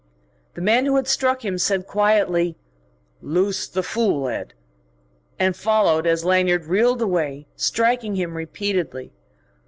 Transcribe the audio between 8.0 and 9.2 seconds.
him repeatedly.